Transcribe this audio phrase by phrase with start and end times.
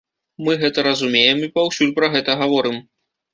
[0.45, 2.81] Мы гэта разумеем і паўсюль пра гэта гаворым.